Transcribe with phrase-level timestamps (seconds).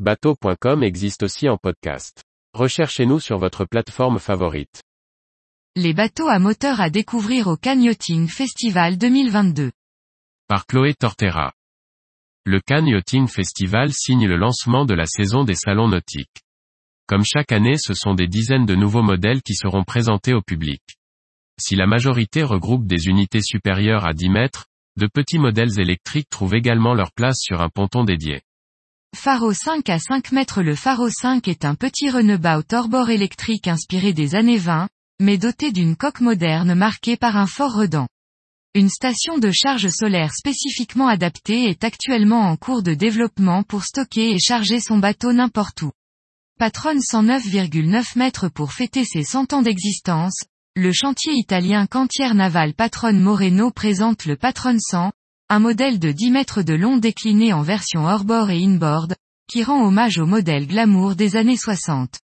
[0.00, 2.24] Bateau.com existe aussi en podcast.
[2.52, 4.82] Recherchez-nous sur votre plateforme favorite.
[5.76, 9.70] Les bateaux à moteur à découvrir au Cannes Yachting Festival 2022.
[10.48, 11.52] Par Chloé Tortera.
[12.44, 16.42] Le Cannes Yachting Festival signe le lancement de la saison des salons nautiques.
[17.06, 20.82] Comme chaque année ce sont des dizaines de nouveaux modèles qui seront présentés au public.
[21.60, 24.66] Si la majorité regroupe des unités supérieures à 10 mètres,
[24.96, 28.42] de petits modèles électriques trouvent également leur place sur un ponton dédié.
[29.14, 34.12] Pharo 5 à 5 mètres Le Pharo 5 est un petit runabout hors-bord électrique inspiré
[34.12, 34.88] des années 20,
[35.20, 38.08] mais doté d'une coque moderne marquée par un fort redent.
[38.74, 44.32] Une station de charge solaire spécifiquement adaptée est actuellement en cours de développement pour stocker
[44.32, 45.92] et charger son bateau n'importe où.
[46.58, 50.42] Patronne 109,9 mètres pour fêter ses 100 ans d'existence,
[50.74, 55.12] le chantier italien Cantière Naval Patron Moreno présente le Patron 100,
[55.54, 59.14] un modèle de 10 mètres de long décliné en version hors-bord et inboard,
[59.48, 62.18] qui rend hommage au modèle glamour des années 60.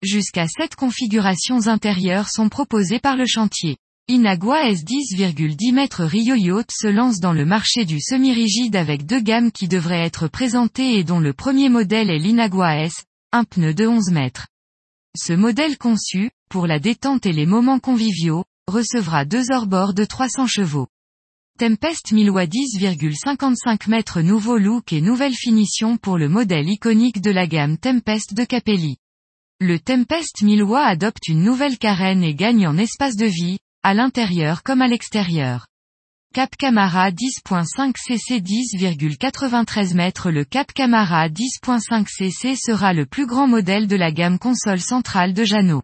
[0.00, 3.76] Jusqu'à 7 configurations intérieures sont proposées par le chantier.
[4.08, 9.52] Inagua S10,10 mètres Rio Yacht se lance dans le marché du semi-rigide avec deux gammes
[9.52, 13.86] qui devraient être présentées et dont le premier modèle est l'Inagua S, un pneu de
[13.86, 14.46] 11 mètres.
[15.14, 20.46] Ce modèle conçu, pour la détente et les moments conviviaux, recevra deux hors-bords de 300
[20.46, 20.88] chevaux.
[21.62, 27.46] Tempest 1000 10,55 mètres nouveau look et nouvelle finition pour le modèle iconique de la
[27.46, 28.96] gamme Tempest de Capelli.
[29.60, 34.64] Le Tempest 1000 adopte une nouvelle carène et gagne en espace de vie, à l'intérieur
[34.64, 35.68] comme à l'extérieur.
[36.34, 43.46] Cap Camara 10.5 cc 10,93 mètres Le Cap Camara 10.5 cc sera le plus grand
[43.46, 45.82] modèle de la gamme console centrale de Jeannot.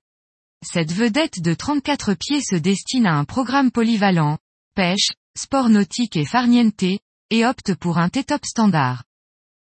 [0.67, 4.39] Cette vedette de 34 pieds se destine à un programme polyvalent,
[4.75, 9.05] pêche, sport nautique et farniente, et opte pour un T-top standard.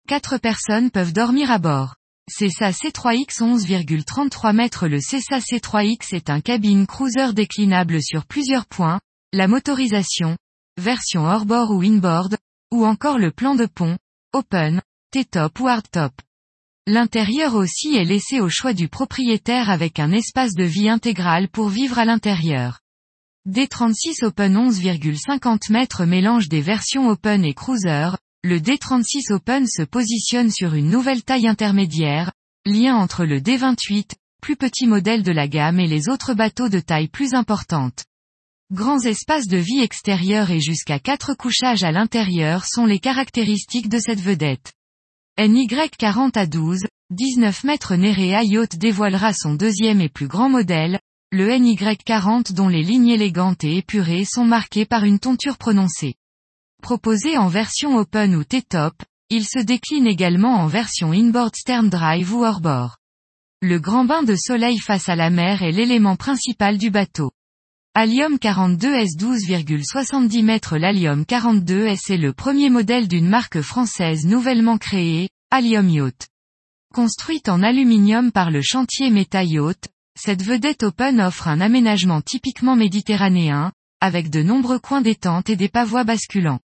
[0.07, 1.95] Quatre personnes peuvent dormir à bord.
[2.29, 8.99] CESA C3X 11,33 mètres Le CESA C3X est un cabine cruiser déclinable sur plusieurs points,
[9.33, 10.37] la motorisation,
[10.77, 12.37] version hors-bord ou inboard,
[12.71, 13.97] ou encore le plan de pont,
[14.33, 14.81] open,
[15.11, 16.13] T-top ou hardtop.
[16.85, 21.69] L'intérieur aussi est laissé au choix du propriétaire avec un espace de vie intégral pour
[21.69, 22.79] vivre à l'intérieur.
[23.45, 28.11] D36 Open 11,50 mètres mélange des versions Open et Cruiser,
[28.41, 32.31] le D36 Open se positionne sur une nouvelle taille intermédiaire,
[32.65, 34.11] lien entre le D28,
[34.41, 38.05] plus petit modèle de la gamme et les autres bateaux de taille plus importante.
[38.71, 43.99] Grands espaces de vie extérieurs et jusqu'à 4 couchages à l'intérieur sont les caractéristiques de
[43.99, 44.71] cette vedette.
[45.37, 46.79] NY40 à 12,
[47.09, 51.01] 19 mètres Nerea Yacht dévoilera son deuxième et plus grand modèle,
[51.33, 56.13] le NY40 dont les lignes élégantes et épurées sont marquées par une tonture prononcée.
[56.83, 58.93] Proposé en version open ou T-top,
[59.31, 62.97] il se décline également en version inboard stern drive ou hors-bord.
[63.63, 67.31] Le grand bain de soleil face à la mer est l'élément principal du bateau.
[67.95, 75.29] Allium 42S 12,70 mètres L'Allium 42S est le premier modèle d'une marque française nouvellement créée,
[75.49, 76.27] Allium Yacht.
[76.93, 82.75] Construite en aluminium par le chantier Meta Yacht, cette vedette open offre un aménagement typiquement
[82.75, 86.59] méditerranéen, avec de nombreux coins détente et des pavois basculants.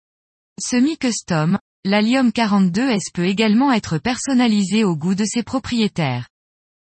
[0.60, 6.28] Semi-custom, l'Allium 42S peut également être personnalisé au goût de ses propriétaires.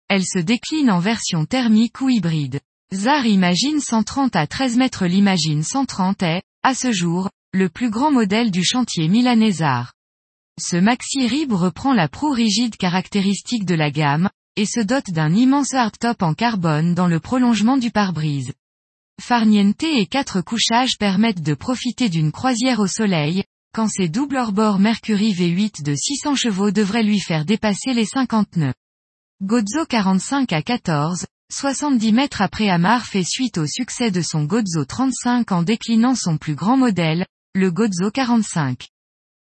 [0.09, 2.59] Elle se décline en version thermique ou hybride.
[2.93, 8.11] ZAR Imagine 130 à 13 mètres L'Imagine 130 est, à ce jour, le plus grand
[8.11, 9.93] modèle du chantier milanais ZAR.
[10.59, 15.33] Ce maxi rib reprend la proue rigide caractéristique de la gamme, et se dote d'un
[15.33, 18.53] immense hardtop en carbone dans le prolongement du pare-brise.
[19.21, 24.79] Farniente et quatre couchages permettent de profiter d'une croisière au soleil, quand ses doubles hors-bord
[24.79, 28.73] Mercury V8 de 600 chevaux devraient lui faire dépasser les 50 nœuds.
[29.41, 34.85] Gozo 45 à 14, 70 mètres après Amar fait suite au succès de son Gozo
[34.85, 37.25] 35 en déclinant son plus grand modèle,
[37.55, 38.90] le Gozo 45.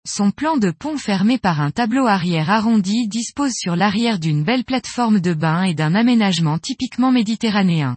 [0.05, 4.65] Son plan de pont fermé par un tableau arrière arrondi dispose sur l'arrière d'une belle
[4.65, 7.97] plateforme de bain et d'un aménagement typiquement méditerranéen.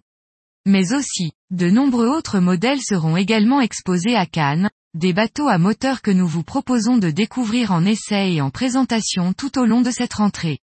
[0.68, 6.04] Mais aussi, de nombreux autres modèles seront également exposés à Cannes, des bateaux à moteur
[6.04, 9.90] que nous vous proposons de découvrir en essai et en présentation tout au long de
[9.90, 10.60] cette rentrée.